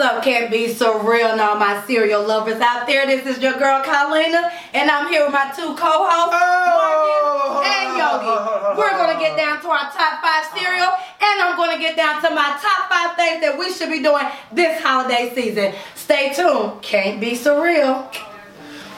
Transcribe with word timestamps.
up? 0.00 0.22
Can't 0.24 0.50
be 0.50 0.68
so 0.72 1.00
real 1.02 1.28
and 1.28 1.40
all 1.40 1.56
my 1.56 1.82
cereal 1.86 2.26
lovers 2.26 2.60
out 2.60 2.86
there. 2.86 3.06
This 3.06 3.26
is 3.26 3.42
your 3.42 3.52
girl 3.58 3.82
Carlina, 3.82 4.50
and 4.74 4.90
I'm 4.90 5.08
here 5.08 5.24
with 5.24 5.32
my 5.32 5.52
two 5.54 5.74
co-hosts, 5.76 6.36
Oh! 6.40 7.60
Marcus 7.60 7.68
and 7.68 7.98
Yogi. 7.98 8.78
We're 8.78 8.90
gonna 8.96 9.18
get 9.20 9.36
down 9.36 9.60
to 9.62 9.68
our 9.68 9.90
top 9.92 10.22
five 10.22 10.46
cereal, 10.58 10.88
and 11.20 11.42
I'm 11.42 11.56
gonna 11.56 11.78
get 11.78 11.96
down 11.96 12.22
to 12.22 12.30
my 12.30 12.58
top 12.60 12.88
five 12.88 13.16
things 13.16 13.40
that 13.42 13.56
we 13.58 13.72
should 13.72 13.90
be 13.90 14.02
doing 14.02 14.24
this 14.52 14.82
holiday 14.82 15.32
season. 15.34 15.74
Stay 15.94 16.32
tuned. 16.34 16.80
Can't 16.82 17.20
be 17.20 17.34
so 17.34 17.62
real. 17.62 18.10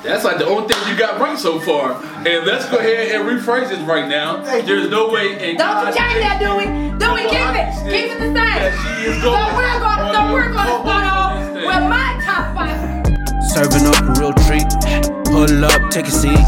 That's 0.03 0.25
like 0.25 0.39
the 0.39 0.46
only 0.46 0.66
thing 0.66 0.91
you 0.91 0.98
got 0.98 1.21
right 1.21 1.39
so 1.39 1.61
far. 1.61 1.95
And 2.27 2.45
let's 2.45 2.69
go 2.69 2.79
ahead 2.79 3.14
and 3.14 3.29
rephrase 3.29 3.71
it 3.71 3.87
right 3.87 4.09
now. 4.09 4.43
There's 4.43 4.91
no 4.91 5.09
way 5.09 5.51
in 5.51 5.57
Don't 5.57 5.87
you 5.87 5.95
God's 5.95 5.96
change 5.96 6.19
that, 6.19 6.43
do 6.43 6.57
we? 6.59 6.66
Do 6.98 7.14
we 7.14 7.23
keep 7.30 7.55
it? 7.55 7.71
Keep 7.87 8.11
it 8.11 8.19
the 8.19 8.34
same. 8.34 8.34
That 8.34 8.75
she 8.83 9.11
is 9.11 9.23
So 9.23 9.30
going 9.30 9.55
we're 9.55 9.79
gonna, 9.79 10.12
so 10.12 10.19
on 10.19 10.33
we're 10.33 10.51
gonna 10.51 10.83
start 10.83 11.07
off 11.07 11.55
with 11.55 11.84
my 11.87 12.19
top 12.19 12.51
five. 12.51 12.75
Serving 13.55 13.87
up 13.87 14.02
a 14.02 14.12
real 14.19 14.34
treat. 14.42 14.66
Pull 15.30 15.65
up, 15.65 15.91
take 15.95 16.06
a 16.06 16.11
seat. 16.11 16.42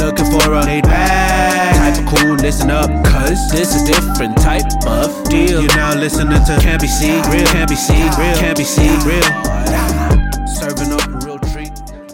Looking 0.00 0.32
for 0.32 0.52
a 0.52 0.64
laid 0.64 0.84
back 0.84 1.76
type 1.76 2.00
of 2.00 2.08
cool. 2.08 2.34
Listen 2.36 2.70
up, 2.70 2.88
cause 3.04 3.50
this 3.52 3.76
is 3.76 3.84
a 3.84 3.92
different 3.92 4.36
type 4.38 4.64
of 4.86 5.12
deal. 5.28 5.60
You're 5.60 5.76
now 5.76 5.94
listening 5.94 6.42
to 6.48 6.56
Can't 6.60 6.80
Be 6.80 6.88
Seen, 6.88 7.20
Real, 7.28 7.44
Can't 7.52 7.68
Be 7.68 7.76
Seen, 7.76 8.08
Real, 8.16 8.36
Can't 8.40 8.56
Be 8.56 8.64
Seen, 8.64 8.96
Real. 9.04 9.22
Serving 10.48 10.92
up 10.92 11.04
a 11.04 11.04
real 11.04 11.04
treat. 11.04 11.05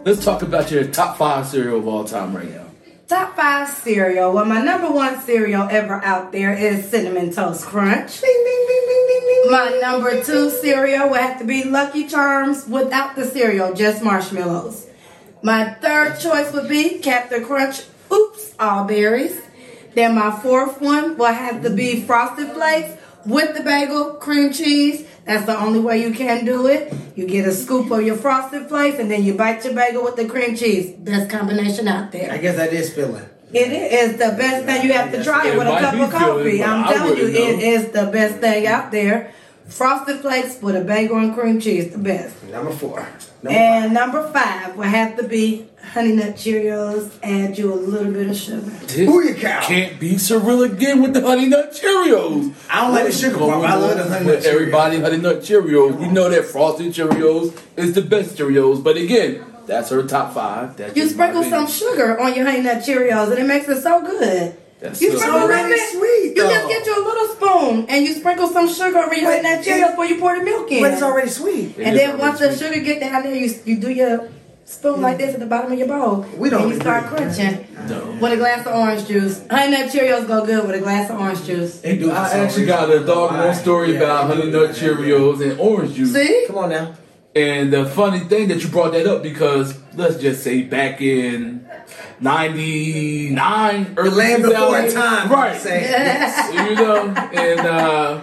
Let's 0.04 0.24
talk 0.24 0.42
about 0.42 0.72
your 0.72 0.84
top 0.88 1.16
five 1.16 1.46
cereal 1.46 1.78
of 1.78 1.86
all 1.86 2.04
time 2.04 2.36
right 2.36 2.50
now. 2.50 2.66
Top 3.06 3.36
five 3.36 3.68
cereal. 3.68 4.32
Well, 4.32 4.44
my 4.44 4.60
number 4.60 4.90
one 4.90 5.20
cereal 5.20 5.68
ever 5.70 6.02
out 6.04 6.32
there 6.32 6.52
is 6.52 6.90
Cinnamon 6.90 7.32
Toast 7.32 7.64
Crunch. 7.66 8.20
My 9.48 9.78
number 9.80 10.24
two 10.24 10.50
cereal 10.50 11.08
would 11.08 11.20
have 11.20 11.38
to 11.38 11.44
be 11.44 11.62
Lucky 11.62 12.08
Charms 12.08 12.66
without 12.66 13.14
the 13.14 13.24
cereal, 13.24 13.74
just 13.74 14.02
marshmallows. 14.02 14.88
My 15.40 15.74
third 15.74 16.18
choice 16.18 16.52
would 16.52 16.68
be 16.68 16.98
Captain 16.98 17.44
Crunch. 17.44 17.82
Oops, 18.12 18.54
all 18.58 18.84
berries. 18.84 19.40
Then 19.94 20.16
my 20.16 20.32
fourth 20.32 20.80
one 20.80 21.16
will 21.16 21.26
have 21.26 21.62
to 21.62 21.70
be 21.70 22.02
Frosted 22.02 22.50
Flakes 22.50 23.00
with 23.24 23.56
the 23.56 23.62
bagel, 23.62 24.14
cream 24.14 24.52
cheese. 24.52 25.06
That's 25.24 25.46
the 25.46 25.58
only 25.58 25.80
way 25.80 26.02
you 26.02 26.12
can 26.12 26.44
do 26.44 26.66
it. 26.66 26.92
You 27.14 27.26
get 27.26 27.46
a 27.46 27.52
scoop 27.52 27.90
of 27.90 28.02
your 28.02 28.16
Frosted 28.16 28.68
Flakes 28.68 28.98
and 28.98 29.10
then 29.10 29.22
you 29.22 29.34
bite 29.34 29.64
your 29.64 29.74
bagel 29.74 30.02
with 30.04 30.16
the 30.16 30.26
cream 30.26 30.56
cheese. 30.56 30.90
Best 30.92 31.30
combination 31.30 31.86
out 31.88 32.10
there. 32.12 32.32
I 32.32 32.38
guess 32.38 32.56
that 32.56 32.72
is 32.72 32.92
filling. 32.92 33.26
It 33.52 33.70
is 33.70 34.12
the 34.12 34.34
best 34.36 34.64
thing. 34.64 34.86
You 34.86 34.94
have 34.94 35.12
to 35.12 35.22
try 35.22 35.46
it 35.46 35.54
It 35.54 35.58
with 35.58 35.68
a 35.68 35.78
cup 35.78 35.94
of 35.94 36.10
coffee. 36.10 36.42
filling, 36.42 36.62
I'm 36.64 36.92
telling 36.92 37.16
you, 37.18 37.24
wouldn't 37.24 37.58
know. 37.58 37.64
is 37.64 37.90
the 37.92 38.06
best 38.06 38.36
thing 38.38 38.66
out 38.66 38.90
there. 38.90 39.32
Frosted 39.72 40.20
Flakes 40.20 40.60
with 40.60 40.76
a 40.76 40.84
bagel 40.84 41.16
and 41.16 41.34
cream 41.34 41.58
cheese, 41.58 41.90
the 41.90 41.98
best. 41.98 42.42
Number 42.44 42.72
four. 42.72 43.08
Number 43.42 43.58
And 43.58 43.94
number 43.94 44.30
five 44.30 44.76
will 44.76 44.84
have 44.84 45.16
to 45.16 45.26
be 45.26 45.66
Honey 45.92 46.12
Nut 46.12 46.34
Cheerios. 46.34 47.10
Add 47.22 47.56
you 47.56 47.72
a 47.72 47.74
little 47.74 48.12
bit 48.12 48.28
of 48.28 48.36
sugar. 48.36 48.70
Who 49.04 49.22
you 49.24 49.34
cow? 49.34 49.62
Can't 49.62 49.98
be 49.98 50.14
surreal 50.14 50.70
again 50.70 51.00
with 51.02 51.14
the 51.14 51.22
Honey 51.22 51.48
Nut 51.48 51.72
Cheerios. 51.72 52.54
I 52.70 52.82
don't 52.82 52.92
like 52.92 53.06
the 53.06 53.12
sugar 53.12 53.38
part, 53.38 53.62
but 53.62 53.70
I 53.70 53.74
love 53.76 53.96
the 53.96 54.04
Honey 54.04 54.26
Nut 54.26 54.38
Cheerios. 54.40 54.44
Everybody 54.44 55.00
Honey 55.00 55.16
Nut 55.16 55.36
Cheerios. 55.40 55.98
We 55.98 56.08
know 56.08 56.28
that 56.28 56.44
Frosted 56.44 56.92
Cheerios 56.92 57.58
is 57.76 57.94
the 57.94 58.02
best 58.02 58.36
Cheerios. 58.36 58.84
But 58.84 58.98
again, 58.98 59.42
that's 59.66 59.88
her 59.88 60.02
top 60.06 60.34
five. 60.34 60.76
That's 60.76 60.94
You 60.94 61.04
just 61.04 61.16
my 61.16 61.30
sprinkle 61.30 61.50
some 61.50 61.66
sugar 61.66 62.20
on 62.20 62.34
your 62.34 62.44
Honey 62.44 62.60
Nut 62.60 62.82
Cheerios 62.82 63.30
and 63.30 63.38
it 63.38 63.46
makes 63.46 63.68
it 63.68 63.80
so 63.80 64.02
good. 64.02 64.56
That's 64.82 65.00
You 65.00 65.12
so 65.12 65.18
sprinkle 65.18 65.40
good. 65.40 65.50
a 65.50 65.54
already 65.54 65.78
sweet, 65.92 66.36
You 66.36 66.42
though. 66.42 66.50
just 66.50 66.68
get 66.68 66.86
you 66.86 66.94
a 66.94 67.04
little 67.08 67.28
spoon 67.36 67.86
and 67.88 68.04
you 68.04 68.12
sprinkle 68.14 68.48
some 68.48 68.68
sugar 68.68 68.98
over 68.98 69.14
your 69.14 69.30
Honey 69.30 69.42
But 69.42 69.42
Nut 69.42 69.58
it- 69.60 69.64
Cheerios 69.66 69.90
before 69.90 70.06
you 70.06 70.18
pour 70.18 70.36
the 70.38 70.44
milk 70.44 70.70
in. 70.72 70.82
But 70.82 70.92
it's 70.94 71.02
already 71.02 71.28
sweet. 71.30 71.78
It 71.78 71.86
And 71.86 71.96
then 71.98 72.10
already 72.10 72.22
once 72.22 72.38
the 72.40 72.56
sugar 72.56 72.80
get 72.80 73.00
down 73.00 73.22
there, 73.22 73.34
you 73.34 73.48
you 73.64 73.76
do 73.76 73.90
your 73.90 74.28
spoon 74.64 75.00
like 75.02 75.18
this 75.18 75.34
at 75.34 75.40
the 75.40 75.46
bottom 75.46 75.70
of 75.72 75.78
your 75.78 75.86
bowl. 75.88 76.24
We 76.36 76.50
don't 76.50 76.62
And 76.62 76.70
you 76.72 76.80
start 76.80 77.04
agree. 77.04 77.18
crunching 77.18 77.66
No. 77.88 78.16
with 78.20 78.32
a 78.32 78.36
glass 78.36 78.66
of 78.66 78.74
orange 78.74 79.06
juice. 79.06 79.40
Honey 79.50 79.70
Nut 79.76 79.86
Cheerios 79.92 80.26
go 80.26 80.44
good 80.44 80.66
with 80.66 80.74
a 80.76 80.80
glass 80.80 81.10
of 81.10 81.20
orange 81.20 81.44
juice. 81.44 81.76
They 81.80 81.96
do 81.96 82.10
I 82.10 82.28
actually 82.44 82.66
got 82.66 82.90
a 82.90 83.00
doggone 83.00 83.38
Why? 83.48 83.52
story 83.54 83.92
Yeah, 83.92 83.98
about 84.02 84.26
Honey. 84.30 84.50
Nut 84.50 84.70
Cheerios 84.70 85.40
and 85.42 85.60
orange 85.60 85.94
juice. 85.94 86.12
See? 86.12 86.44
Come 86.48 86.58
on 86.58 86.70
now. 86.70 86.88
And 87.34 87.72
the 87.72 87.86
funny 87.86 88.20
thing 88.20 88.48
that 88.48 88.62
you 88.62 88.68
brought 88.68 88.92
that 88.92 89.06
up 89.06 89.22
because 89.22 89.78
let's 89.94 90.18
just 90.18 90.44
say 90.44 90.62
back 90.62 91.00
in 91.00 91.66
'99, 92.20 93.94
early 93.96 94.10
land 94.10 94.42
before 94.42 94.88
time. 94.90 95.30
right? 95.30 95.58
Say. 95.58 95.86
you 96.52 96.74
know, 96.74 97.08
and 97.08 97.60
uh, 97.60 98.20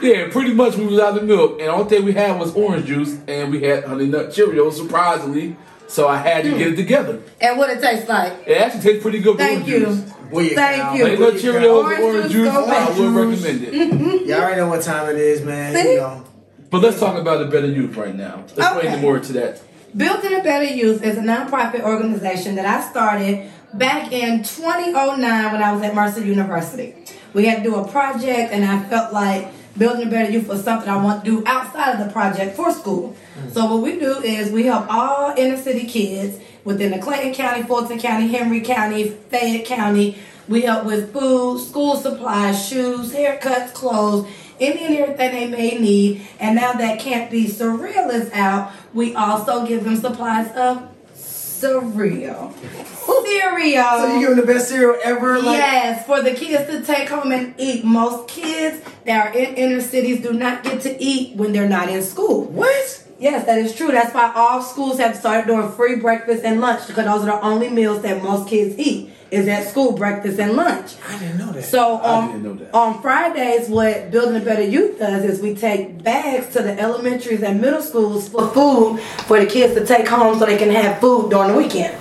yeah, 0.00 0.28
pretty 0.30 0.54
much 0.54 0.76
we 0.76 0.86
was 0.86 1.00
out 1.00 1.18
of 1.18 1.24
milk, 1.24 1.60
and 1.60 1.68
all 1.70 1.80
only 1.80 1.90
thing 1.90 2.04
we 2.04 2.12
had 2.12 2.38
was 2.38 2.54
orange 2.54 2.86
juice, 2.86 3.18
and 3.26 3.50
we 3.50 3.62
had 3.62 3.84
honey 3.84 4.06
nut 4.06 4.28
Cheerios, 4.28 4.74
surprisingly. 4.74 5.56
So 5.88 6.08
I 6.08 6.16
had 6.16 6.44
to 6.44 6.50
get 6.50 6.68
it 6.68 6.76
together. 6.76 7.20
And 7.40 7.58
what 7.58 7.70
it 7.70 7.80
tastes 7.80 8.08
like. 8.08 8.32
It 8.46 8.58
actually 8.58 8.82
tastes 8.82 9.02
pretty 9.02 9.20
good. 9.20 9.38
Thank 9.38 9.66
you. 9.68 9.86
Juice. 9.86 10.00
Boy, 10.30 10.48
Thank 10.48 10.82
cow. 10.82 10.94
you. 10.94 11.04
Honey 11.04 11.18
nut 11.18 11.34
Cheerios, 11.34 11.84
Orange 11.84 12.00
orange, 12.02 12.22
juice, 12.24 12.32
juice, 12.32 12.52
go 12.52 12.66
I 12.66 12.98
would 12.98 13.14
recommend 13.14 13.62
it. 13.64 14.26
Y'all 14.26 14.40
already 14.40 14.60
know 14.60 14.68
what 14.68 14.82
time 14.82 15.08
it 15.14 15.16
is, 15.16 15.42
man. 15.42 15.74
See? 15.74 15.92
You 15.92 15.98
know. 15.98 16.24
But 16.70 16.82
let's 16.82 16.98
talk 16.98 17.18
about 17.18 17.38
the 17.38 17.46
better 17.46 17.66
youth 17.68 17.96
right 17.96 18.14
now. 18.14 18.44
Let's 18.56 18.76
Okay. 18.76 18.88
bring 18.88 19.00
more 19.00 19.18
to 19.18 19.32
that. 19.34 19.60
Built 19.96 20.24
in 20.24 20.34
a 20.34 20.42
Better 20.42 20.64
Youth 20.64 21.02
is 21.02 21.16
a 21.16 21.22
nonprofit 21.22 21.80
organization 21.82 22.56
that 22.56 22.66
I 22.66 22.82
started 22.90 23.48
back 23.72 24.12
in 24.12 24.42
2009 24.42 25.52
when 25.52 25.62
I 25.62 25.72
was 25.72 25.82
at 25.82 25.94
Mercer 25.94 26.20
University. 26.22 26.94
We 27.32 27.46
had 27.46 27.62
to 27.62 27.70
do 27.70 27.76
a 27.76 27.86
project, 27.88 28.52
and 28.52 28.64
I 28.64 28.80
felt 28.90 29.12
like 29.14 29.48
Building 29.78 30.08
a 30.08 30.10
Better 30.10 30.30
Youth 30.30 30.48
was 30.48 30.64
something 30.64 30.88
I 30.88 31.02
want 31.02 31.24
to 31.24 31.30
do 31.30 31.46
outside 31.46 31.98
of 31.98 32.06
the 32.06 32.12
project 32.12 32.56
for 32.56 32.70
school. 32.72 33.16
Mm. 33.38 33.54
So, 33.54 33.64
what 33.72 33.82
we 33.82 33.98
do 33.98 34.18
is 34.20 34.50
we 34.50 34.64
help 34.64 34.86
all 34.92 35.32
inner 35.36 35.56
city 35.56 35.86
kids 35.86 36.38
within 36.64 36.90
the 36.90 36.98
Clayton 36.98 37.32
County, 37.34 37.62
Fulton 37.62 37.98
County, 37.98 38.28
Henry 38.28 38.60
County, 38.60 39.16
Fayette 39.30 39.64
County. 39.66 40.18
We 40.48 40.62
help 40.62 40.84
with 40.84 41.12
food, 41.12 41.60
school 41.60 41.96
supplies, 41.96 42.66
shoes, 42.68 43.12
haircuts, 43.12 43.72
clothes, 43.72 44.26
any 44.60 44.84
and 44.86 44.96
everything 44.96 45.32
they 45.32 45.46
may 45.48 45.78
need. 45.78 46.26
And 46.38 46.56
now 46.56 46.72
that 46.72 47.00
Can't 47.00 47.30
Be 47.30 47.46
Surreal 47.46 48.12
is 48.12 48.30
out, 48.32 48.72
we 48.94 49.14
also 49.14 49.66
give 49.66 49.84
them 49.84 49.96
supplies 49.96 50.50
of 50.56 50.88
cereal. 51.14 52.52
cereal. 52.52 53.98
So 53.98 54.14
you 54.14 54.20
give 54.20 54.36
them 54.36 54.46
the 54.46 54.52
best 54.52 54.68
cereal 54.68 54.98
ever? 55.02 55.38
Like, 55.38 55.58
yes, 55.58 56.06
for 56.06 56.22
the 56.22 56.32
kids 56.34 56.70
to 56.70 56.82
take 56.82 57.08
home 57.08 57.32
and 57.32 57.54
eat. 57.58 57.84
Most 57.84 58.28
kids 58.28 58.84
that 59.04 59.26
are 59.26 59.38
in 59.38 59.54
inner 59.54 59.80
cities 59.80 60.22
do 60.22 60.32
not 60.32 60.62
get 60.62 60.80
to 60.82 61.02
eat 61.02 61.36
when 61.36 61.52
they're 61.52 61.68
not 61.68 61.88
in 61.88 62.02
school. 62.02 62.44
What? 62.44 63.04
Yes, 63.18 63.46
that 63.46 63.58
is 63.58 63.74
true. 63.74 63.90
That's 63.90 64.14
why 64.14 64.32
all 64.34 64.60
schools 64.60 64.98
have 64.98 65.16
started 65.16 65.46
doing 65.46 65.70
free 65.72 65.96
breakfast 65.96 66.44
and 66.44 66.60
lunch 66.60 66.86
because 66.86 67.06
those 67.06 67.22
are 67.22 67.38
the 67.38 67.40
only 67.40 67.70
meals 67.70 68.02
that 68.02 68.22
most 68.22 68.48
kids 68.48 68.78
eat 68.78 69.10
is 69.30 69.48
at 69.48 69.68
school 69.68 69.92
breakfast 69.92 70.38
and 70.38 70.52
lunch. 70.52 70.94
I 71.08 71.18
didn't 71.18 71.38
know 71.38 71.52
that. 71.52 71.64
So 71.64 71.96
I 71.96 72.14
on, 72.14 72.28
didn't 72.28 72.42
know 72.44 72.54
that. 72.54 72.74
on 72.74 73.02
Fridays, 73.02 73.68
what 73.68 74.10
Building 74.10 74.40
a 74.40 74.44
Better 74.44 74.62
Youth 74.62 74.98
does 74.98 75.24
is 75.24 75.40
we 75.40 75.54
take 75.54 76.02
bags 76.02 76.52
to 76.54 76.62
the 76.62 76.78
elementaries 76.80 77.42
and 77.42 77.60
middle 77.60 77.82
schools 77.82 78.28
for 78.28 78.48
food 78.48 79.00
for 79.26 79.40
the 79.40 79.46
kids 79.46 79.74
to 79.74 79.84
take 79.84 80.06
home 80.06 80.38
so 80.38 80.46
they 80.46 80.56
can 80.56 80.70
have 80.70 81.00
food 81.00 81.30
during 81.30 81.52
the 81.52 81.56
weekend. 81.56 81.96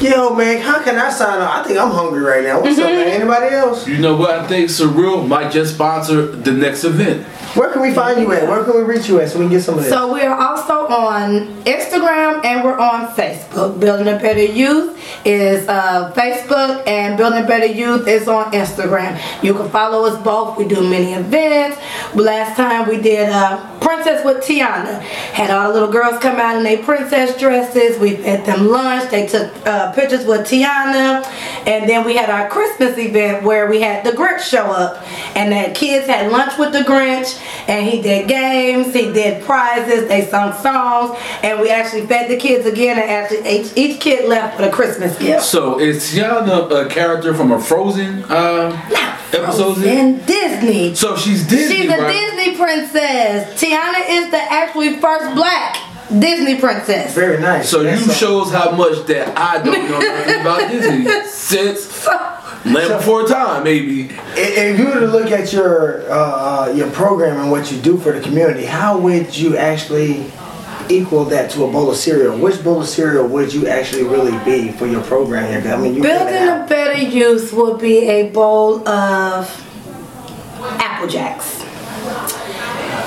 Yo, 0.00 0.34
man, 0.34 0.60
how 0.60 0.82
can 0.82 0.98
I 0.98 1.08
sign 1.08 1.40
up? 1.40 1.50
I 1.50 1.62
think 1.64 1.78
I'm 1.78 1.90
hungry 1.90 2.20
right 2.20 2.44
now. 2.44 2.60
What's 2.60 2.78
up, 2.78 2.84
man? 2.84 3.08
Anybody 3.20 3.54
else? 3.54 3.88
You 3.88 3.96
know 3.96 4.14
what? 4.16 4.30
I 4.30 4.46
think 4.46 4.68
Surreal 4.68 5.26
might 5.26 5.50
just 5.50 5.74
sponsor 5.74 6.26
the 6.26 6.52
next 6.52 6.84
event. 6.84 7.26
Where 7.56 7.72
can 7.72 7.80
we 7.80 7.94
find 7.94 8.20
you 8.20 8.30
at? 8.32 8.46
Where 8.46 8.62
can 8.64 8.76
we 8.76 8.82
reach 8.82 9.08
you 9.08 9.18
at 9.20 9.30
so 9.30 9.38
we 9.38 9.46
can 9.46 9.52
get 9.52 9.62
some 9.62 9.78
of 9.78 9.84
this? 9.84 9.90
So 9.90 10.12
we're 10.12 10.34
also 10.34 10.74
on 10.88 11.62
Instagram 11.64 12.44
and 12.44 12.62
we're 12.62 12.78
on 12.78 13.08
Facebook. 13.14 13.80
Building 13.80 14.08
a 14.08 14.18
Better 14.18 14.44
Youth 14.44 15.02
is 15.24 15.66
uh, 15.66 16.12
Facebook 16.14 16.86
and 16.86 17.16
Building 17.16 17.44
a 17.44 17.46
Better 17.46 17.64
Youth 17.64 18.06
is 18.08 18.28
on 18.28 18.52
Instagram. 18.52 19.18
You 19.42 19.54
can 19.54 19.70
follow 19.70 20.04
us 20.04 20.22
both. 20.22 20.58
We 20.58 20.68
do 20.68 20.86
many 20.86 21.14
events. 21.14 21.78
Last 22.14 22.56
time 22.56 22.90
we 22.90 23.00
did 23.00 23.30
uh, 23.30 23.78
Princess 23.80 24.22
with 24.22 24.44
Tiana. 24.44 25.00
Had 25.00 25.50
all 25.50 25.68
the 25.68 25.74
little 25.80 25.92
girls 25.92 26.20
come 26.20 26.36
out 26.38 26.56
in 26.56 26.62
their 26.62 26.82
princess 26.82 27.38
dresses. 27.38 27.98
We 27.98 28.16
fed 28.16 28.44
them 28.44 28.68
lunch. 28.68 29.10
They 29.10 29.26
took 29.26 29.50
uh, 29.66 29.92
pictures 29.92 30.26
with 30.26 30.42
Tiana. 30.42 31.24
And 31.66 31.88
then 31.88 32.04
we 32.04 32.16
had 32.16 32.30
our 32.30 32.48
Christmas 32.48 32.96
event 32.96 33.42
where 33.44 33.68
we 33.68 33.80
had 33.80 34.06
the 34.06 34.12
Grinch 34.12 34.40
show 34.40 34.66
up. 34.66 35.02
And 35.36 35.52
the 35.52 35.74
kids 35.74 36.06
had 36.06 36.30
lunch 36.30 36.56
with 36.58 36.72
the 36.72 36.80
Grinch. 36.80 37.42
And 37.68 37.86
he 37.86 38.00
did 38.00 38.28
games. 38.28 38.94
He 38.94 39.12
did 39.12 39.44
prizes. 39.44 40.08
They 40.08 40.26
sung 40.26 40.52
songs. 40.54 41.18
And 41.42 41.60
we 41.60 41.70
actually 41.70 42.06
fed 42.06 42.30
the 42.30 42.36
kids 42.36 42.66
again. 42.66 42.98
And 42.98 43.10
actually 43.10 43.48
each, 43.48 43.72
each 43.76 44.00
kid 44.00 44.28
left 44.28 44.58
with 44.58 44.68
a 44.68 44.72
Christmas 44.72 45.18
gift. 45.18 45.42
So 45.44 45.80
is 45.80 46.04
Tiana 46.12 46.70
a 46.70 46.88
character 46.88 47.34
from 47.34 47.50
a 47.50 47.60
Frozen 47.60 48.24
uh, 48.24 48.70
episode? 49.32 49.78
In 49.82 50.24
Disney. 50.24 50.94
So 50.94 51.16
she's 51.16 51.46
Disney, 51.46 51.82
She's 51.82 51.90
a 51.90 51.98
right? 51.98 52.12
Disney 52.12 52.56
princess. 52.56 53.60
Tiana 53.60 54.04
is 54.08 54.30
the 54.30 54.40
actually 54.40 54.98
first 55.00 55.34
black 55.34 55.76
Disney 56.18 56.58
princess. 56.60 57.14
Very 57.14 57.40
nice. 57.40 57.68
So 57.68 57.82
That's 57.82 58.00
you 58.02 58.08
all. 58.12 58.14
shows 58.44 58.52
how 58.52 58.70
much 58.72 59.06
that 59.06 59.36
I 59.36 59.62
don't 59.62 59.88
know 59.90 59.98
nothing 60.00 60.40
about 60.40 60.70
Disney. 60.70 61.26
Since 61.28 62.06
Land 62.06 62.88
So- 62.88 62.96
before 62.98 63.26
time, 63.26 63.64
maybe. 63.64 64.04
If 64.36 64.56
if 64.58 64.78
you 64.78 64.86
were 64.86 65.00
to 65.00 65.06
look 65.06 65.30
at 65.30 65.52
your 65.52 66.08
uh, 66.10 66.72
your 66.74 66.90
program 66.90 67.40
and 67.40 67.50
what 67.50 67.70
you 67.72 67.78
do 67.80 67.96
for 67.96 68.12
the 68.12 68.20
community, 68.20 68.64
how 68.64 68.98
would 68.98 69.36
you 69.36 69.56
actually 69.56 70.30
equal 70.88 71.24
that 71.26 71.50
to 71.52 71.64
a 71.64 71.70
bowl 71.70 71.90
of 71.90 71.96
cereal? 71.96 72.36
Which 72.38 72.62
bowl 72.62 72.80
of 72.82 72.88
cereal 72.88 73.26
would 73.28 73.52
you 73.52 73.66
actually 73.66 74.04
really 74.04 74.36
be 74.44 74.70
for 74.72 74.86
your 74.86 75.02
program 75.02 75.50
here? 75.50 75.60
'Cause, 75.62 75.72
I 75.72 75.76
mean, 75.76 75.94
you 75.96 76.02
give 76.02 76.10
Building 76.18 76.48
a 76.48 76.66
better 76.68 77.00
youth 77.00 77.52
would 77.52 77.78
be 77.80 78.08
a 78.08 78.28
bowl 78.30 78.86
of 78.88 79.50
Apple 80.80 81.08
Jacks. 81.08 81.55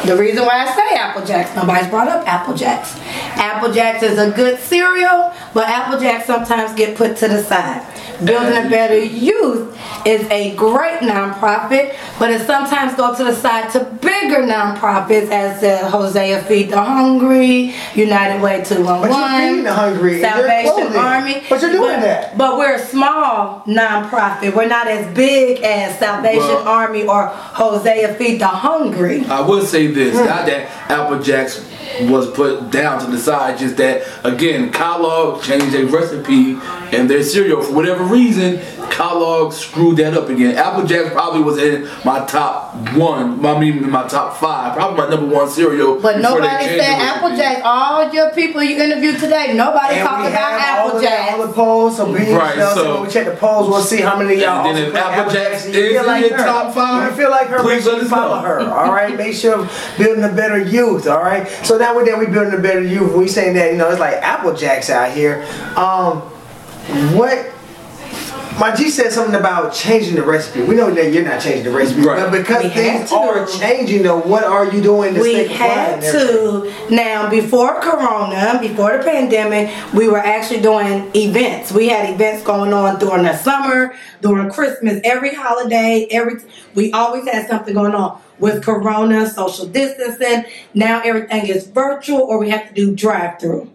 The 0.06 0.16
reason 0.16 0.46
why 0.46 0.66
I 0.66 0.74
say 0.74 0.96
Apple 0.96 1.25
Jacks, 1.25 1.54
nobody's 1.56 1.90
brought 1.90 2.07
up 2.07 2.25
Apple 2.25 2.56
Jacks. 2.56 2.96
Apple 3.36 3.72
Jacks 3.74 4.01
is 4.01 4.18
a 4.18 4.31
good 4.31 4.57
cereal, 4.60 5.34
but 5.54 5.68
Apple 5.68 6.00
Jacks 6.00 6.25
sometimes 6.25 6.74
get 6.74 6.98
put 6.98 7.18
to 7.18 7.28
the 7.28 7.44
side. 7.44 7.86
Building 8.24 8.66
a 8.66 8.69
Better 8.69 9.00
Youth 9.00 9.77
is 10.06 10.30
a 10.30 10.56
great 10.56 11.00
nonprofit, 11.00 11.95
but 12.19 12.31
it 12.31 12.45
sometimes 12.45 12.95
goes 12.95 13.18
to 13.18 13.24
the 13.24 13.33
side 13.33 13.69
to 13.71 13.80
bigger 14.01 14.42
nonprofits 14.44 15.30
as 15.31 15.62
the 15.62 15.77
Hosea 15.89 16.42
Feed 16.44 16.69
the 16.69 16.81
Hungry, 16.81 17.74
United 17.95 18.42
Way 18.42 18.63
211, 18.63 19.10
But 19.10 19.18
you're 19.18 19.39
feeding 19.50 19.63
the 19.63 19.74
hungry 19.74 20.21
Salvation. 20.21 20.95
Army. 20.98 21.44
But 21.50 21.62
you're 21.62 21.71
doing 21.71 21.95
But- 21.95 22.01
that. 22.01 22.38
but 22.38 22.57
we're 22.57 22.75
a 22.75 22.80
small 22.86 23.63
nonprofit. 23.66 24.54
We're 24.54 24.68
not 24.68 24.88
as 24.88 25.07
big 25.16 25.62
as 25.63 25.98
Salvation 25.98 26.39
Well- 26.42 26.68
Army 26.68 27.04
or 27.06 27.27
Hosea 27.27 28.16
Feed 28.16 28.39
the 28.39 28.48
Hungry. 28.48 29.25
I 29.30 29.42
would 29.42 29.66
say 29.66 29.88
this, 29.88 30.18
hmm. 30.18 30.25
not 30.25 30.45
that 30.45 30.68
Apple 30.89 31.19
Jacks 31.19 31.62
was 32.02 32.30
put 32.32 32.72
down 32.72 33.04
to 33.04 33.12
the 33.12 33.18
side, 33.18 33.58
just 33.58 33.78
that 33.78 34.08
again, 34.24 34.72
Kellogg 34.72 35.44
changed 35.44 35.72
their 35.74 35.86
recipe 35.86 36.58
and 36.96 37.10
their 37.10 37.24
cereal 37.24 37.62
for 37.62 37.74
whatever 37.74 38.04
reason. 38.04 38.60
Kellogg 38.92 39.54
screwed 39.54 39.98
that 39.98 40.14
up 40.14 40.30
again. 40.30 40.56
Apple 40.56 40.86
Jacks 40.86 41.10
probably 41.12 41.42
was 41.42 41.58
in 41.58 41.88
my 42.06 42.26
top 42.26 42.74
one, 42.96 43.44
I 43.46 43.60
mean 43.60 43.90
my 43.90 44.08
top 44.08 44.38
five, 44.38 44.76
probably 44.76 44.98
my 44.98 45.10
number 45.10 45.34
one 45.36 45.50
cereal. 45.50 46.00
But 46.00 46.18
before 46.18 46.40
nobody 46.42 46.66
said 46.66 46.80
the 46.80 46.84
Apple 46.86 47.30
recipe. 47.30 47.62
All 47.64 48.14
your 48.14 48.32
people 48.32 48.64
you 48.64 48.78
interviewed 48.82 49.20
today, 49.20 49.54
nobody 49.54 49.96
And 49.96 50.08
talked 50.08 50.28
about 50.28 50.32
have 50.34 50.80
all 50.80 50.88
Apple 50.88 50.98
of 50.98 51.04
that 51.04 51.30
Jacks. 51.30 51.48
the 51.48 51.54
polls, 51.54 51.98
so 51.98 52.06
be 52.14 52.32
Right, 52.34 52.56
so- 52.56 52.76
So 52.76 52.94
when 52.96 53.04
we 53.04 53.10
check 53.10 53.26
the 53.26 53.36
polls, 53.36 53.70
we'll 53.70 53.82
see 53.82 54.02
how 54.02 54.18
many 54.18 54.34
of 54.36 54.40
y'all. 54.40 54.68
And 54.68 54.78
then 54.78 54.86
if 54.86 54.92
play 54.92 55.02
Apple 55.02 55.32
Jacks 55.34 55.66
is 55.66 55.76
feel 55.76 56.02
in 56.02 56.08
like 56.08 56.30
your 56.30 56.38
her. 56.38 56.46
top 56.46 56.74
five, 56.74 57.12
you 57.12 57.18
feel 57.18 57.30
like 57.32 57.48
her, 57.48 57.60
please 57.60 57.76
make 57.76 57.84
sure 57.84 57.94
let 57.94 58.04
us 58.04 58.10
follow 58.10 58.36
know. 58.36 58.42
her. 58.48 58.60
All 58.72 58.92
right, 58.94 59.16
make 59.18 59.34
sure 59.36 59.68
building 59.98 60.24
a 60.24 60.30
better 60.34 60.58
youth. 60.60 61.08
All 61.08 61.20
right, 61.22 61.48
so 61.64 61.78
now 61.78 61.96
we're 61.96 62.18
we 62.20 62.26
building 62.26 62.54
a 62.54 62.62
better 62.62 62.82
youth. 62.82 63.14
We 63.14 63.28
saying 63.28 63.54
that 63.56 63.72
you 63.72 63.78
know 63.78 63.90
it's 63.90 64.00
like 64.00 64.16
Apple 64.16 64.54
Jacks 64.54 64.90
out 64.90 65.12
here. 65.12 65.46
Um, 65.76 66.22
what? 67.16 67.52
My 68.60 68.76
G 68.76 68.90
said 68.90 69.12
something 69.14 69.36
about 69.36 69.74
changing 69.74 70.16
the 70.16 70.24
recipe. 70.24 70.62
We 70.62 70.76
know 70.76 70.92
that 70.94 71.14
you're 71.14 71.24
not 71.24 71.40
changing 71.40 71.64
the 71.64 71.72
recipe, 71.72 72.02
Right. 72.02 72.20
but 72.20 72.32
because 72.32 72.64
We 72.64 72.70
things 72.70 73.10
to. 73.10 73.16
are 73.16 73.46
changing, 73.46 74.04
though, 74.04 74.18
what 74.20 74.44
are 74.44 74.66
you 74.70 74.82
doing 74.82 75.14
to 75.14 75.22
we 75.22 75.32
stay 75.46 75.48
had 75.48 76.02
compliant? 76.02 76.04
and 76.04 76.90
to 76.90 76.96
now 76.96 77.30
before 77.30 77.80
corona 77.80 78.58
before 78.62 78.98
the 78.98 79.04
pandemic 79.04 79.70
we 79.94 80.08
were 80.10 80.18
actually 80.20 80.60
doing 80.60 81.10
events 81.16 81.72
we 81.72 81.88
had 81.88 82.10
events 82.14 82.44
going 82.44 82.74
on 82.74 83.00
during 83.00 83.24
the 83.24 83.36
summer 83.38 83.94
during 84.22 84.50
christmas 84.50 85.00
every 85.04 85.34
holiday 85.34 86.08
every 86.12 86.36
we 86.76 86.92
always 86.92 87.28
had 87.28 87.48
something 87.48 87.74
going 87.76 87.94
on 87.94 88.20
with 88.40 88.64
corona 88.64 89.30
social 89.30 89.68
distancing 89.68 90.44
now 90.74 91.00
everything 91.06 91.46
is 91.48 91.68
virtual 91.68 92.22
or 92.22 92.40
we 92.40 92.50
have 92.50 92.68
to 92.68 92.74
do 92.74 92.96
drive 92.96 93.40
through 93.40 93.70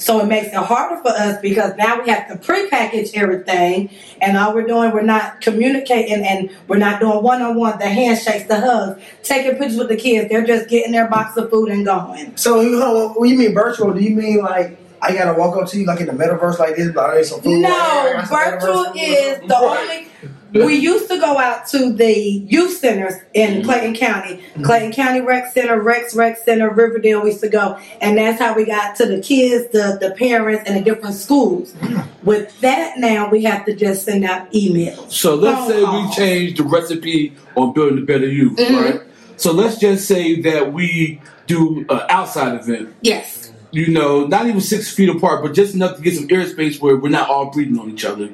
so 0.00 0.18
it 0.20 0.26
makes 0.26 0.48
it 0.48 0.54
harder 0.54 1.00
for 1.02 1.10
us 1.10 1.40
because 1.42 1.76
now 1.76 2.02
we 2.02 2.08
have 2.08 2.26
to 2.28 2.36
pre-package 2.36 3.10
everything. 3.14 3.90
And 4.22 4.36
all 4.36 4.54
we're 4.54 4.66
doing 4.66 4.92
we're 4.92 5.02
not 5.02 5.40
communicating 5.40 6.24
and 6.24 6.50
we're 6.68 6.78
not 6.78 7.00
doing 7.00 7.22
one-on-one 7.22 7.78
the 7.78 7.86
handshakes 7.86 8.48
the 8.48 8.60
hugs 8.60 9.02
taking 9.22 9.52
pictures 9.52 9.76
with 9.76 9.88
the 9.88 9.96
kids. 9.96 10.28
They're 10.30 10.46
just 10.46 10.68
getting 10.68 10.92
their 10.92 11.08
box 11.08 11.36
of 11.36 11.50
food 11.50 11.68
and 11.68 11.84
going. 11.84 12.36
So 12.36 12.60
you 12.60 12.78
know, 12.78 13.12
when 13.16 13.28
you 13.30 13.38
mean 13.38 13.54
virtual? 13.54 13.92
Do 13.92 14.00
you 14.00 14.16
mean 14.16 14.38
like 14.42 14.78
I 15.02 15.12
gotta 15.12 15.38
walk 15.38 15.56
up 15.56 15.68
to 15.68 15.78
you 15.78 15.86
like 15.86 16.00
in 16.00 16.06
the 16.06 16.12
metaverse 16.12 16.58
like 16.58 16.76
this? 16.76 16.94
Like, 16.94 17.14
"Hey, 17.14 17.22
some 17.22 17.40
food? 17.40 17.64
I 17.64 18.22
no 18.22 18.22
virtual 18.26 18.92
is 18.96 19.40
the 19.46 19.56
only 19.56 20.08
we 20.52 20.76
used 20.76 21.08
to 21.08 21.18
go 21.18 21.38
out 21.38 21.66
to 21.68 21.92
the 21.92 22.12
youth 22.12 22.78
centers 22.78 23.14
in 23.34 23.54
mm-hmm. 23.54 23.64
Clayton 23.64 23.94
County, 23.94 24.36
mm-hmm. 24.36 24.62
Clayton 24.64 24.92
County 24.92 25.20
Rec 25.20 25.52
Center, 25.52 25.80
Rex 25.80 26.14
Rec 26.14 26.38
Center, 26.38 26.70
Riverdale. 26.70 27.22
We 27.22 27.30
used 27.30 27.42
to 27.42 27.48
go, 27.48 27.78
and 28.00 28.18
that's 28.18 28.40
how 28.40 28.54
we 28.54 28.64
got 28.64 28.96
to 28.96 29.06
the 29.06 29.20
kids, 29.20 29.68
the 29.72 29.98
the 30.00 30.12
parents, 30.12 30.64
and 30.66 30.76
the 30.76 30.82
different 30.82 31.16
schools. 31.16 31.72
Mm-hmm. 31.72 32.26
With 32.26 32.60
that, 32.60 32.98
now 32.98 33.30
we 33.30 33.44
have 33.44 33.64
to 33.66 33.74
just 33.74 34.04
send 34.04 34.24
out 34.24 34.50
emails. 34.52 35.10
So 35.10 35.34
let's 35.34 35.66
say 35.66 35.82
we 35.82 36.10
change 36.14 36.58
the 36.58 36.64
recipe 36.64 37.34
on 37.56 37.72
building 37.72 37.98
a 37.98 38.02
better 38.02 38.28
youth, 38.28 38.58
Mm-hmm. 38.58 38.74
right? 38.76 39.00
So 39.36 39.52
let's 39.52 39.78
just 39.78 40.06
say 40.06 40.40
that 40.42 40.74
we 40.74 41.20
do 41.46 41.86
an 41.88 42.02
outside 42.10 42.60
event. 42.60 42.94
Yes. 43.00 43.52
You 43.72 43.88
know, 43.88 44.26
not 44.26 44.46
even 44.46 44.60
six 44.60 44.92
feet 44.92 45.08
apart, 45.08 45.42
but 45.42 45.54
just 45.54 45.74
enough 45.74 45.96
to 45.96 46.02
get 46.02 46.14
some 46.14 46.28
airspace 46.28 46.80
where 46.80 46.96
we're 46.96 47.08
not 47.08 47.30
all 47.30 47.50
breathing 47.50 47.78
on 47.78 47.90
each 47.90 48.04
other. 48.04 48.28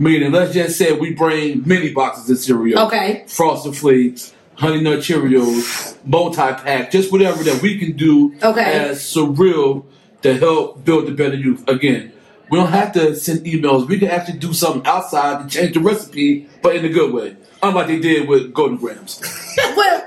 Meaning, 0.00 0.32
let's 0.32 0.54
just 0.54 0.78
say 0.78 0.92
we 0.92 1.12
bring 1.12 1.62
mini 1.68 1.92
boxes 1.92 2.30
of 2.30 2.38
cereal, 2.38 2.80
Okay. 2.86 3.24
Frosted 3.28 3.76
Flakes, 3.76 4.32
Honey 4.54 4.80
Nut 4.80 5.00
Cheerios, 5.00 5.94
multi-pack, 6.06 6.90
just 6.90 7.12
whatever 7.12 7.44
that 7.44 7.60
we 7.60 7.78
can 7.78 7.92
do 7.98 8.34
Okay. 8.42 8.62
as 8.88 9.00
surreal 9.02 9.84
to 10.22 10.36
help 10.38 10.82
build 10.86 11.06
a 11.08 11.12
better 11.12 11.34
youth. 11.36 11.62
Again, 11.68 12.12
we 12.50 12.56
don't 12.58 12.70
have 12.70 12.92
to 12.92 13.14
send 13.14 13.40
emails. 13.44 13.86
We 13.88 13.98
can 13.98 14.08
actually 14.08 14.38
do 14.38 14.54
something 14.54 14.86
outside 14.86 15.42
to 15.48 15.54
change 15.54 15.74
the 15.74 15.80
recipe, 15.80 16.48
but 16.62 16.74
in 16.76 16.84
a 16.86 16.88
good 16.88 17.12
way. 17.12 17.36
Unlike 17.62 17.86
they 17.88 17.98
did 18.00 18.26
with 18.28 18.54
Golden 18.54 18.78
Grahams. 18.78 19.20
Well, 19.76 20.02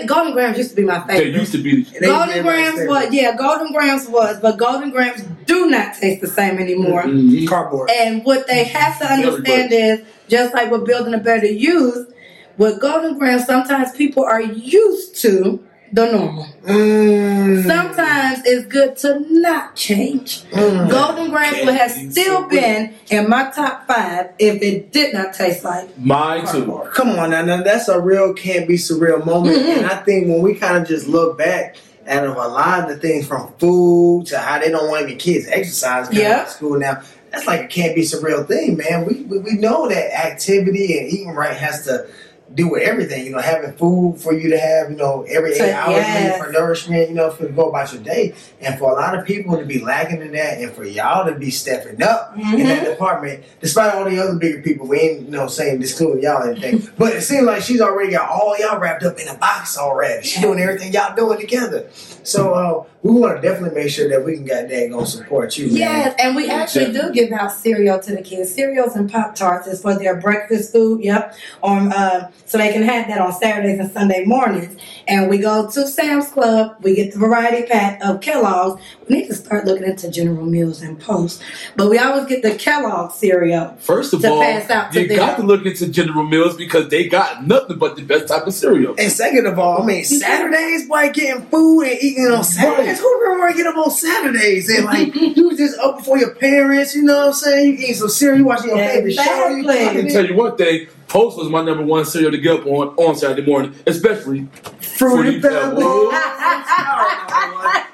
and 0.00 0.08
Golden 0.08 0.32
Grahams 0.32 0.58
used 0.58 0.70
to 0.70 0.76
be 0.76 0.84
my 0.84 1.00
favorite. 1.06 1.32
They 1.32 1.38
used 1.38 1.52
to 1.52 1.58
be 1.62 1.82
They- 1.84 2.06
Golden 2.06 2.42
Grahams 2.42 2.78
favorite. 2.78 2.88
was 2.88 3.12
yeah, 3.12 3.36
Golden 3.36 3.72
Grahams 3.72 4.08
was, 4.08 4.38
but 4.40 4.56
Golden 4.58 4.90
Grahams 4.90 5.22
do 5.46 5.68
not 5.70 5.94
taste 5.94 6.20
the 6.20 6.26
same 6.26 6.58
anymore. 6.58 7.02
Mhm. 7.04 7.46
cardboard. 7.48 7.90
And 7.90 8.24
what 8.24 8.46
they 8.46 8.64
have 8.64 8.98
to 9.00 9.06
understand 9.06 9.72
is 9.72 10.00
just 10.28 10.54
like 10.54 10.70
we're 10.70 10.78
building 10.78 11.14
a 11.14 11.18
better 11.18 11.46
youth, 11.46 12.08
with 12.56 12.80
Golden 12.80 13.18
Grams, 13.18 13.44
sometimes 13.46 13.90
people 13.92 14.24
are 14.24 14.40
used 14.40 15.16
to 15.22 15.60
the 15.92 16.10
normal. 16.10 16.46
Mm. 16.62 17.66
Sometimes 17.66 18.40
it's 18.44 18.66
good 18.66 18.96
to 18.98 19.20
not 19.30 19.76
change. 19.76 20.48
Golden 20.50 21.30
Grahams 21.30 21.70
has 21.70 21.96
have 21.96 22.12
still 22.12 22.48
been 22.48 22.94
in 23.10 23.28
my 23.28 23.50
top 23.50 23.86
five 23.86 24.30
if 24.38 24.60
it 24.62 24.92
did 24.92 25.14
not 25.14 25.34
taste 25.34 25.64
like. 25.64 25.96
mine 25.98 26.46
too. 26.46 26.82
Come 26.92 27.10
on 27.10 27.30
now, 27.30 27.42
now 27.44 27.62
that's 27.62 27.88
a 27.88 28.00
real 28.00 28.34
can't 28.34 28.66
be 28.66 28.74
surreal 28.76 29.24
moment. 29.24 29.56
Mm-hmm. 29.58 29.78
And 29.78 29.86
I 29.86 29.96
think 30.02 30.28
when 30.28 30.42
we 30.42 30.54
kind 30.54 30.78
of 30.78 30.88
just 30.88 31.06
look 31.06 31.38
back 31.38 31.76
at 32.06 32.24
a 32.24 32.30
lot 32.32 32.80
of 32.82 32.88
the 32.88 32.96
things 32.96 33.26
from 33.26 33.52
food 33.54 34.26
to 34.26 34.38
how 34.38 34.58
they 34.58 34.70
don't 34.70 34.88
want 34.90 35.04
any 35.04 35.16
kids 35.16 35.46
exercise 35.48 36.08
going 36.08 36.20
Yeah. 36.20 36.44
to 36.44 36.50
school 36.50 36.78
now, 36.78 37.02
that's 37.30 37.46
like 37.46 37.60
a 37.62 37.66
can't 37.68 37.94
be 37.94 38.02
surreal 38.02 38.46
thing, 38.46 38.76
man. 38.76 39.06
We, 39.06 39.22
we 39.22 39.38
we 39.38 39.52
know 39.54 39.88
that 39.88 40.26
activity 40.26 40.98
and 40.98 41.08
eating 41.08 41.30
right 41.34 41.56
has 41.56 41.84
to 41.84 42.06
do 42.52 42.68
with 42.70 42.82
everything. 42.82 43.24
You 43.24 43.32
know, 43.32 43.38
having 43.38 43.72
food 43.72 44.18
for 44.20 44.32
you 44.34 44.50
to 44.50 44.58
have, 44.58 44.90
you 44.90 44.96
know, 44.96 45.22
every 45.28 45.52
eight 45.52 45.58
So, 45.58 45.70
hours 45.72 45.96
yes. 45.96 46.44
for 46.44 46.52
nourishment, 46.52 47.08
you 47.08 47.14
know, 47.14 47.30
for 47.30 47.46
to 47.46 47.52
go 47.52 47.68
about 47.70 47.92
your 47.92 48.02
day. 48.02 48.34
And 48.60 48.78
for 48.78 48.90
a 48.90 48.94
lot 48.94 49.18
of 49.18 49.24
people 49.26 49.56
to 49.58 49.64
be 49.64 49.80
lacking 49.80 50.20
in 50.20 50.32
that, 50.32 50.58
and 50.58 50.70
for 50.72 50.84
y'all 50.84 51.26
to 51.26 51.38
be 51.38 51.50
stepping 51.50 52.02
up 52.02 52.36
in 52.36 52.42
that 52.42 52.82
Mm-hmm. 52.82 52.84
department, 52.90 53.44
despite 53.60 53.94
all 53.94 54.04
the 54.08 54.18
other 54.18 54.36
bigger 54.36 54.60
people, 54.62 54.86
we 54.86 54.98
ain't, 55.00 55.22
you 55.22 55.30
know, 55.30 55.46
saying 55.46 55.80
excluding 55.80 56.22
y'all 56.22 56.42
or 56.42 56.50
anything. 56.50 56.88
but 56.98 57.14
it 57.14 57.22
seems 57.22 57.44
like 57.46 57.62
she's 57.62 57.80
already 57.80 58.12
got 58.12 58.28
all 58.30 58.56
y'all 58.58 58.78
wrapped 58.78 59.02
up 59.04 59.18
in 59.18 59.28
a 59.28 59.34
box 59.34 59.76
already. 59.78 60.26
She's 60.26 60.42
doing 60.42 60.60
everything 60.60 60.92
y'all 60.92 61.14
doing 61.16 61.40
together. 61.40 61.88
So 62.22 62.54
uh, 62.54 62.84
we 63.04 63.12
want 63.20 63.36
to 63.40 63.46
definitely 63.46 63.78
make 63.82 63.90
sure 63.90 64.08
that 64.08 64.24
we 64.24 64.34
can 64.34 64.46
get 64.46 64.70
that 64.70 64.90
gonna 64.90 65.04
support 65.06 65.58
you. 65.58 65.66
man. 65.66 65.76
Yes, 65.76 66.14
and 66.18 66.34
we 66.34 66.48
actually 66.48 66.90
do 66.90 67.12
give 67.12 67.30
out 67.32 67.52
cereal 67.52 68.00
to 68.00 68.16
the 68.16 68.22
kids. 68.22 68.52
Cereals 68.54 68.96
and 68.96 69.10
Pop 69.12 69.34
Tarts 69.34 69.66
is 69.66 69.82
for 69.82 69.94
their 69.98 70.18
breakfast 70.18 70.72
food. 70.72 71.04
Yep, 71.04 71.34
on 71.62 71.92
uh, 71.92 72.30
so 72.46 72.56
they 72.56 72.72
can 72.72 72.82
have 72.82 73.06
that 73.08 73.20
on 73.20 73.30
Saturdays 73.34 73.78
and 73.78 73.92
Sunday 73.92 74.24
mornings. 74.24 74.74
And 75.06 75.28
we 75.28 75.36
go 75.36 75.68
to 75.70 75.86
Sam's 75.86 76.28
Club. 76.28 76.76
We 76.80 76.94
get 76.96 77.12
the 77.12 77.18
variety 77.18 77.66
pack 77.66 78.02
of 78.02 78.22
Kellogg's. 78.22 78.80
We 79.06 79.16
need 79.16 79.26
to 79.28 79.34
start 79.34 79.66
looking 79.66 79.84
into 79.86 80.10
General 80.10 80.46
Mills 80.46 80.80
and 80.80 80.98
Post, 80.98 81.42
but 81.76 81.90
we 81.90 81.98
always 81.98 82.24
get 82.24 82.42
the 82.42 82.54
Kellogg 82.54 83.12
cereal. 83.12 83.76
First 83.80 84.14
of 84.14 84.22
To 84.22 84.30
all, 84.30 84.40
pass 84.40 84.70
out 84.70 84.92
to 84.92 85.02
you 85.02 85.08
them. 85.08 85.18
got 85.18 85.36
to 85.36 85.42
look 85.42 85.66
into 85.66 85.88
General 85.88 86.24
Mills 86.24 86.56
because 86.56 86.88
they 86.88 87.06
got 87.06 87.46
nothing 87.46 87.76
but 87.76 87.96
the 87.96 88.02
best 88.02 88.28
type 88.28 88.46
of 88.46 88.54
cereal. 88.54 88.94
And 88.96 89.12
second 89.12 89.44
of 89.46 89.58
all, 89.58 89.82
I 89.82 89.86
mean, 89.86 90.04
Saturdays, 90.04 90.88
boy, 90.88 91.10
getting 91.12 91.44
food 91.48 91.82
and 91.82 91.98
eating 92.00 92.28
on 92.28 92.42
Saturdays. 92.44 92.93
Who 93.00 93.20
remember 93.22 93.56
get 93.56 93.66
up 93.66 93.76
on 93.76 93.90
Saturdays 93.90 94.68
and 94.70 94.84
like 94.84 95.14
you 95.36 95.48
was 95.48 95.58
just 95.58 95.78
up 95.78 95.98
before 95.98 96.18
your 96.18 96.34
parents? 96.34 96.94
You 96.94 97.02
know 97.02 97.16
what 97.16 97.26
I'm 97.28 97.32
saying? 97.32 97.66
You 97.66 97.72
eating 97.74 97.94
some 97.94 98.08
cereal, 98.08 98.38
you 98.38 98.44
watching 98.44 98.70
your 98.70 98.78
favorite 98.78 99.14
show. 99.14 99.48
You 99.48 99.60
Exactly. 99.60 99.86
I 99.86 99.92
can 100.02 100.08
tell 100.08 100.26
you 100.26 100.36
one 100.36 100.56
thing: 100.56 100.88
Post 101.08 101.38
was 101.38 101.48
my 101.48 101.62
number 101.62 101.84
one 101.84 102.04
cereal 102.04 102.30
to 102.30 102.38
get 102.38 102.60
up 102.60 102.66
on 102.66 102.88
on 102.96 103.16
Saturday 103.16 103.48
morning, 103.48 103.74
especially 103.86 104.46
Fruity 104.80 105.40
Fruity 105.40 105.40
Pebbles. 105.40 105.82
Pebbles. 105.82 106.14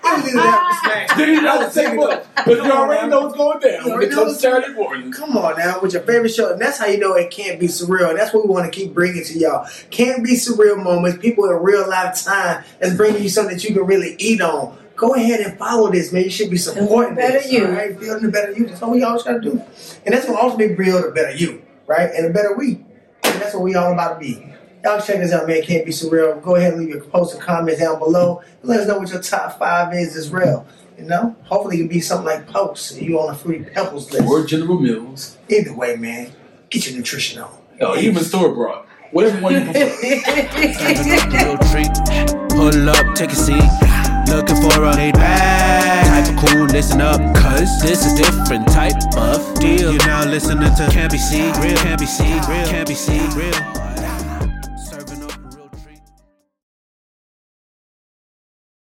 It 0.02 0.16
was 0.16 0.26
in 0.28 0.37
there 0.37 0.52
for 0.52 0.75
snacks. 0.85 1.16
Did 1.16 1.28
he 1.28 1.35
not? 1.37 1.42
not 1.42 1.61
the 1.61 1.71
same 1.71 1.97
but 1.97 2.26
you 2.47 2.71
already 2.73 3.09
know 3.09 3.23
what's 3.23 3.37
going 3.37 3.61
down 3.61 3.87
You 3.87 3.92
when 3.92 4.02
it 4.02 4.11
comes 4.11 4.40
Saturday 4.40 4.73
morning. 4.75 5.12
Come 5.12 5.37
on 5.37 5.59
now, 5.59 5.80
with 5.80 5.92
your 5.92 6.02
favorite 6.02 6.30
show, 6.30 6.52
and 6.52 6.61
that's 6.61 6.78
how 6.78 6.87
you 6.87 6.99
know 6.99 7.14
it 7.14 7.30
can't 7.30 7.61
be 7.61 7.66
surreal. 7.66 8.11
And 8.11 8.19
that's 8.19 8.33
what 8.33 8.47
we 8.47 8.50
want 8.52 8.73
to 8.73 8.78
keep 8.78 8.95
bringing 8.95 9.25
to 9.25 9.38
y'all. 9.38 9.66
Can't 9.90 10.25
be 10.25 10.33
surreal 10.35 10.83
moments. 10.83 11.19
People 11.19 11.45
in 11.45 11.62
real 11.62 11.88
life 11.88 12.23
time 12.25 12.64
that's 12.80 12.95
bringing 12.95 13.23
you 13.23 13.28
something 13.28 13.57
that 13.57 13.64
you 13.64 13.75
can 13.75 13.85
really 13.85 14.16
eat 14.19 14.40
on. 14.40 14.76
Go 15.00 15.14
ahead 15.14 15.40
and 15.40 15.59
follow 15.59 15.90
this, 15.90 16.12
man. 16.12 16.25
You 16.25 16.30
should 16.30 16.50
be 16.50 16.59
supporting 16.59 17.14
Better 17.14 17.38
this, 17.38 17.50
you. 17.50 17.64
all 17.64 17.73
right? 17.73 17.99
Building 17.99 18.28
a 18.28 18.30
better 18.30 18.52
you. 18.52 18.66
That's 18.66 18.83
what 18.83 18.90
we 18.90 19.02
always 19.02 19.23
got 19.23 19.33
to 19.33 19.40
do, 19.40 19.62
and 20.04 20.14
that's 20.14 20.28
what 20.28 20.38
ultimately 20.38 20.76
build 20.76 21.07
a 21.07 21.11
better 21.11 21.35
you, 21.35 21.62
right? 21.87 22.11
And 22.14 22.26
a 22.26 22.30
better 22.30 22.54
we. 22.54 22.85
And 23.25 23.40
that's 23.40 23.54
what 23.54 23.62
we 23.62 23.75
all 23.76 23.95
about 23.95 24.21
to 24.21 24.21
be. 24.21 24.52
Y'all 24.85 25.00
check 25.00 25.16
us 25.21 25.33
out, 25.33 25.49
man. 25.49 25.62
Can't 25.62 25.87
be 25.87 25.90
surreal. 25.90 26.42
Go 26.42 26.57
ahead 26.57 26.75
and 26.75 26.83
leave 26.83 26.90
your 26.95 27.00
post 27.04 27.33
and 27.35 27.42
comments 27.42 27.80
down 27.80 27.99
below. 27.99 28.42
Let 28.62 28.80
us 28.80 28.88
know 28.88 28.99
what 28.99 29.09
your 29.09 29.23
top 29.23 29.59
five 29.59 29.95
is 29.95 30.16
as 30.16 30.28
well. 30.28 30.66
You 30.99 31.04
know, 31.04 31.35
hopefully 31.45 31.76
it 31.76 31.80
can 31.80 31.88
be 31.88 32.00
something 32.02 32.26
like 32.26 32.47
posts. 32.47 32.90
and 32.90 33.00
You 33.00 33.19
on 33.21 33.35
a 33.35 33.38
fruity 33.38 33.64
pebbles 33.64 34.12
list. 34.12 34.28
Or 34.28 34.45
General 34.45 34.78
Mills. 34.78 35.38
Either 35.49 35.75
way, 35.75 35.97
man, 35.97 36.30
get 36.69 36.87
your 36.87 36.99
nutrition 36.99 37.40
on. 37.40 37.57
Oh, 37.80 37.97
even 37.97 38.23
store 38.23 38.54
bought. 38.54 38.87
Whatever 39.12 39.40
one 39.40 39.54
you 39.54 39.61
prefer. 39.62 39.80
a 39.80 41.47
real 41.47 41.57
treat. 41.73 42.50
Pull 42.50 42.90
up, 42.90 43.14
take 43.14 43.33
a 43.33 43.35
seat. 43.35 44.00
Looking 44.29 44.57
for 44.57 44.85
a 44.85 44.93
laid 44.95 45.15
back 45.15 46.00
type 46.25 46.39
of 46.39 46.49
cool, 46.49 46.67
listen 46.67 47.00
up, 47.00 47.21
cause 47.35 47.81
this 47.81 48.05
is 48.05 48.15
different 48.15 48.67
type 48.69 48.97
of 49.17 49.59
deal. 49.59 49.93
You're 49.93 50.07
now 50.07 50.25
listening 50.25 50.75
to 50.75 50.89
Can't 50.91 51.11
Be 51.11 51.19
Seen, 51.19 51.53
Real, 51.61 51.77
Can't 51.77 52.00
Be 52.00 52.07
Seen, 52.07 52.41
Real, 52.49 52.67
Can't 52.67 52.89
Be 52.89 52.95
Seen, 52.95 53.31
Real. 53.31 53.81